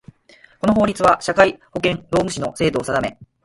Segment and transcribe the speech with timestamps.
[0.59, 3.19] この法律は、社会保険労務士の制度を定め